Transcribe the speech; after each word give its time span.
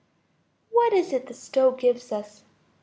What 0.71 0.93
is 0.93 1.13
it 1.13 1.27
the 1.27 1.33
stove 1.35 1.77
gives 1.77 2.11
us? 2.11 2.41